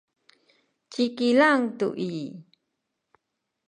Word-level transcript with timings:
ci 0.91 1.03
Kilang 1.17 1.63
tu 1.77 1.87
i 2.13 2.13